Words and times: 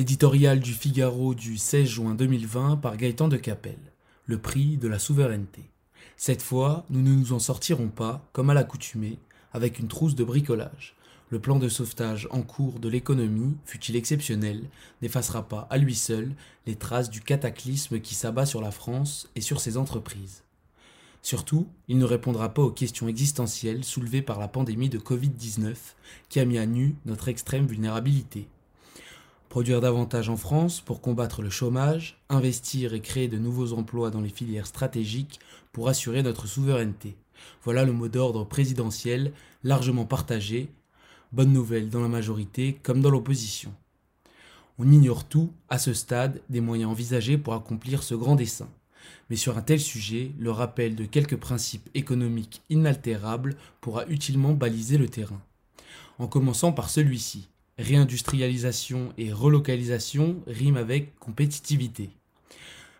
L'éditorial 0.00 0.60
du 0.60 0.72
Figaro 0.72 1.34
du 1.34 1.58
16 1.58 1.86
juin 1.86 2.14
2020 2.14 2.78
par 2.78 2.96
Gaëtan 2.96 3.28
de 3.28 3.36
Capelle. 3.36 3.92
Le 4.24 4.38
prix 4.38 4.78
de 4.78 4.88
la 4.88 4.98
souveraineté. 4.98 5.60
Cette 6.16 6.40
fois, 6.40 6.86
nous 6.88 7.02
ne 7.02 7.14
nous 7.14 7.34
en 7.34 7.38
sortirons 7.38 7.88
pas, 7.88 8.26
comme 8.32 8.48
à 8.48 8.54
l'accoutumée, 8.54 9.18
avec 9.52 9.78
une 9.78 9.88
trousse 9.88 10.14
de 10.14 10.24
bricolage. 10.24 10.96
Le 11.28 11.38
plan 11.38 11.58
de 11.58 11.68
sauvetage 11.68 12.28
en 12.30 12.40
cours 12.40 12.80
de 12.80 12.88
l'économie, 12.88 13.58
fut-il 13.66 13.94
exceptionnel, 13.94 14.62
n'effacera 15.02 15.46
pas 15.46 15.66
à 15.68 15.76
lui 15.76 15.94
seul 15.94 16.32
les 16.66 16.76
traces 16.76 17.10
du 17.10 17.20
cataclysme 17.20 18.00
qui 18.00 18.14
s'abat 18.14 18.46
sur 18.46 18.62
la 18.62 18.70
France 18.70 19.28
et 19.36 19.42
sur 19.42 19.60
ses 19.60 19.76
entreprises. 19.76 20.44
Surtout, 21.20 21.68
il 21.88 21.98
ne 21.98 22.06
répondra 22.06 22.54
pas 22.54 22.62
aux 22.62 22.72
questions 22.72 23.06
existentielles 23.06 23.84
soulevées 23.84 24.22
par 24.22 24.38
la 24.38 24.48
pandémie 24.48 24.88
de 24.88 24.98
Covid-19 24.98 25.74
qui 26.30 26.40
a 26.40 26.46
mis 26.46 26.56
à 26.56 26.64
nu 26.64 26.96
notre 27.04 27.28
extrême 27.28 27.66
vulnérabilité. 27.66 28.48
Produire 29.50 29.80
davantage 29.80 30.28
en 30.28 30.36
France 30.36 30.80
pour 30.80 31.00
combattre 31.00 31.42
le 31.42 31.50
chômage, 31.50 32.22
investir 32.28 32.94
et 32.94 33.00
créer 33.00 33.26
de 33.26 33.36
nouveaux 33.36 33.72
emplois 33.72 34.12
dans 34.12 34.20
les 34.20 34.28
filières 34.28 34.68
stratégiques 34.68 35.40
pour 35.72 35.88
assurer 35.88 36.22
notre 36.22 36.46
souveraineté. 36.46 37.16
Voilà 37.64 37.84
le 37.84 37.92
mot 37.92 38.06
d'ordre 38.06 38.44
présidentiel 38.44 39.32
largement 39.64 40.04
partagé. 40.04 40.68
Bonne 41.32 41.52
nouvelle 41.52 41.90
dans 41.90 42.00
la 42.00 42.06
majorité 42.06 42.78
comme 42.84 43.00
dans 43.00 43.10
l'opposition. 43.10 43.74
On 44.78 44.88
ignore 44.88 45.24
tout, 45.24 45.52
à 45.68 45.80
ce 45.80 45.94
stade, 45.94 46.40
des 46.48 46.60
moyens 46.60 46.92
envisagés 46.92 47.36
pour 47.36 47.54
accomplir 47.54 48.04
ce 48.04 48.14
grand 48.14 48.36
dessein. 48.36 48.68
Mais 49.30 49.36
sur 49.36 49.58
un 49.58 49.62
tel 49.62 49.80
sujet, 49.80 50.30
le 50.38 50.52
rappel 50.52 50.94
de 50.94 51.06
quelques 51.06 51.36
principes 51.36 51.90
économiques 51.94 52.62
inaltérables 52.70 53.56
pourra 53.80 54.06
utilement 54.06 54.52
baliser 54.52 54.96
le 54.96 55.08
terrain. 55.08 55.42
En 56.20 56.28
commençant 56.28 56.70
par 56.70 56.88
celui-ci, 56.88 57.48
Réindustrialisation 57.80 59.14
et 59.16 59.32
relocalisation 59.32 60.36
riment 60.46 60.76
avec 60.76 61.18
compétitivité. 61.18 62.10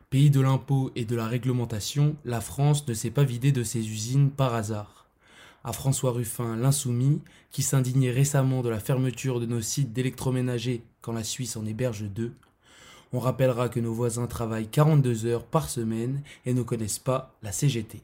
Pays 0.09 0.31
de 0.31 0.41
l'impôt 0.41 0.91
et 0.97 1.05
de 1.05 1.14
la 1.14 1.27
réglementation, 1.27 2.17
la 2.25 2.41
France 2.41 2.89
ne 2.89 2.95
s'est 2.95 3.11
pas 3.11 3.23
vidée 3.23 3.53
de 3.53 3.62
ses 3.62 3.81
usines 3.81 4.31
par 4.31 4.55
hasard. 4.55 5.05
À 5.64 5.75
François 5.75 6.12
Ruffin, 6.12 6.56
l'insoumis, 6.56 7.20
qui 7.51 7.61
s'indignait 7.61 8.11
récemment 8.11 8.62
de 8.62 8.70
la 8.70 8.81
fermeture 8.81 9.39
de 9.39 9.45
nos 9.45 9.61
sites 9.61 9.92
d'électroménager 9.92 10.83
quand 11.03 11.12
la 11.12 11.25
Suisse 11.25 11.58
en 11.58 11.67
héberge 11.67 12.05
deux, 12.05 12.33
on 13.12 13.19
rappellera 13.19 13.69
que 13.69 13.81
nos 13.81 13.92
voisins 13.92 14.28
travaillent 14.28 14.69
42 14.69 15.27
heures 15.27 15.45
par 15.45 15.69
semaine 15.69 16.23
et 16.47 16.55
ne 16.55 16.62
connaissent 16.62 16.98
pas 16.98 17.34
la 17.42 17.53
CGT. 17.53 18.01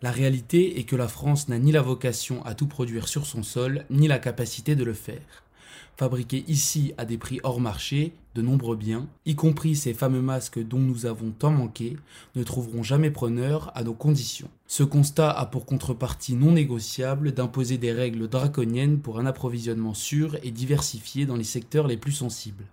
La 0.00 0.10
réalité 0.10 0.78
est 0.78 0.84
que 0.84 0.96
la 0.96 1.08
France 1.08 1.48
n'a 1.48 1.58
ni 1.58 1.70
la 1.70 1.82
vocation 1.82 2.42
à 2.46 2.54
tout 2.54 2.66
produire 2.66 3.08
sur 3.08 3.26
son 3.26 3.42
sol, 3.42 3.84
ni 3.90 4.08
la 4.08 4.18
capacité 4.18 4.74
de 4.74 4.84
le 4.84 4.94
faire 4.94 5.44
fabriqués 5.96 6.44
ici 6.48 6.94
à 6.98 7.04
des 7.04 7.18
prix 7.18 7.40
hors 7.42 7.60
marché, 7.60 8.12
de 8.34 8.42
nombreux 8.42 8.76
biens, 8.76 9.08
y 9.26 9.34
compris 9.34 9.76
ces 9.76 9.92
fameux 9.92 10.22
masques 10.22 10.62
dont 10.62 10.78
nous 10.78 11.06
avons 11.06 11.30
tant 11.30 11.50
manqué, 11.50 11.96
ne 12.36 12.42
trouveront 12.42 12.82
jamais 12.82 13.10
preneur 13.10 13.72
à 13.74 13.82
nos 13.82 13.94
conditions. 13.94 14.50
Ce 14.66 14.82
constat 14.82 15.30
a 15.30 15.46
pour 15.46 15.66
contrepartie 15.66 16.34
non 16.34 16.52
négociable 16.52 17.32
d'imposer 17.32 17.76
des 17.76 17.92
règles 17.92 18.28
draconiennes 18.28 19.00
pour 19.00 19.18
un 19.18 19.26
approvisionnement 19.26 19.94
sûr 19.94 20.36
et 20.42 20.50
diversifié 20.50 21.26
dans 21.26 21.36
les 21.36 21.44
secteurs 21.44 21.86
les 21.86 21.96
plus 21.96 22.12
sensibles. 22.12 22.66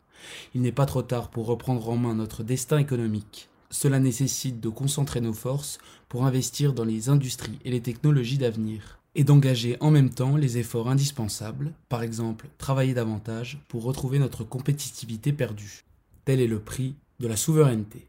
Il 0.54 0.62
n'est 0.62 0.72
pas 0.72 0.86
trop 0.86 1.02
tard 1.02 1.30
pour 1.30 1.48
reprendre 1.48 1.90
en 1.90 1.98
main 1.98 2.16
notre 2.16 2.44
destin 2.44 2.78
économique. 2.78 3.50
Cela 3.70 4.00
nécessite 4.00 4.60
de 4.60 4.70
concentrer 4.70 5.22
nos 5.22 5.34
forces 5.34 5.80
pour 6.08 6.26
investir 6.26 6.74
dans 6.74 6.86
les 6.86 7.10
industries 7.10 7.60
et 7.66 7.72
les 7.72 7.82
technologies 7.82 8.38
d'avenir 8.38 8.98
et 9.18 9.24
d'engager 9.24 9.78
en 9.80 9.90
même 9.90 10.12
temps 10.12 10.38
les 10.38 10.60
efforts 10.60 10.90
indispensables, 10.90 11.74
par 11.90 12.04
exemple 12.04 12.48
travailler 12.60 12.94
davantage 12.94 13.60
pour 13.68 13.84
retrouver 13.84 14.20
notre 14.20 14.44
compétitivité 14.44 15.34
perdue. 15.34 15.84
Tel 16.24 16.40
est 16.40 16.48
le 16.48 16.60
prix 16.60 16.96
de 17.20 17.28
la 17.28 17.36
souveraineté. 17.36 18.08